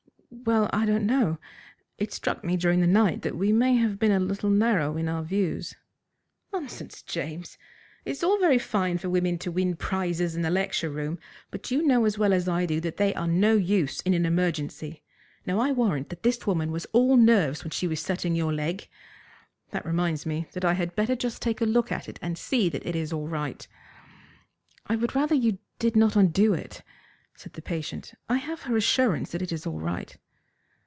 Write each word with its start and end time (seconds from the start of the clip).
"Well, 0.43 0.69
I 0.73 0.85
don't 0.87 1.05
know. 1.05 1.37
It 1.99 2.13
struck 2.13 2.43
me 2.43 2.55
during 2.57 2.79
the 2.79 2.87
night 2.87 3.21
that 3.21 3.35
we 3.37 3.51
may 3.51 3.75
have 3.75 3.99
been 3.99 4.13
a 4.13 4.19
little 4.19 4.49
narrow 4.49 4.95
in 4.97 5.07
our 5.09 5.21
views." 5.21 5.75
"Nonsense, 6.53 7.03
James. 7.03 7.57
It's 8.05 8.23
all 8.23 8.39
very 8.39 8.57
fine 8.57 8.97
for 8.97 9.09
women 9.09 9.37
to 9.39 9.51
win 9.51 9.75
prizes 9.75 10.35
in 10.35 10.41
the 10.41 10.49
lecture 10.49 10.89
room, 10.89 11.19
but 11.51 11.69
you 11.69 11.83
know 11.83 12.05
as 12.05 12.17
well 12.17 12.31
as 12.33 12.47
I 12.49 12.65
do 12.65 12.79
that 12.79 12.95
they 12.97 13.13
are 13.13 13.27
no 13.27 13.55
use 13.55 13.99
in 14.01 14.13
an 14.15 14.25
emergency. 14.25 15.03
Now 15.45 15.59
I 15.59 15.73
warrant 15.73 16.09
that 16.09 16.23
this 16.23 16.47
woman 16.47 16.71
was 16.71 16.85
all 16.91 17.17
nerves 17.17 17.63
when 17.63 17.71
she 17.71 17.85
was 17.85 17.99
setting 17.99 18.33
your 18.33 18.53
leg. 18.53 18.87
That 19.71 19.85
reminds 19.85 20.25
me 20.25 20.47
that 20.53 20.65
I 20.65 20.73
had 20.73 20.95
better 20.95 21.15
just 21.15 21.41
take 21.43 21.61
a 21.61 21.65
look 21.65 21.91
at 21.91 22.07
it 22.09 22.17
and 22.21 22.35
see 22.37 22.67
that 22.69 22.85
it 22.85 22.95
is 22.95 23.11
all 23.13 23.27
right." 23.27 23.67
"I 24.87 24.95
would 24.95 25.13
rather 25.13 25.35
that 25.35 25.43
you 25.43 25.59
did 25.77 25.95
not 25.95 26.15
undo 26.15 26.53
it," 26.55 26.81
said 27.35 27.53
the 27.53 27.61
patient. 27.61 28.13
"I 28.27 28.37
have 28.37 28.63
her 28.63 28.75
assurance 28.75 29.31
that 29.31 29.41
it 29.43 29.51
is 29.51 29.65
all 29.67 29.79
right." 29.79 30.17